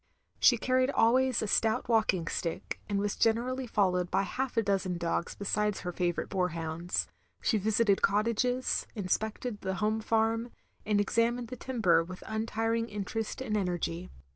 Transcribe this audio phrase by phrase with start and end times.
[0.39, 4.97] She carried always a stout walking stick, and was generally followed by half a dozen
[4.97, 7.07] dogs besides her favourite boarhounds.
[7.39, 10.49] She visited cottages, inspected the home farm,
[10.87, 14.09] and examined the timber with untiring interest and energy.